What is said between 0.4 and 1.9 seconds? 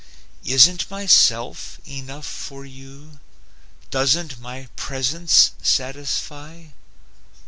Isn't my Self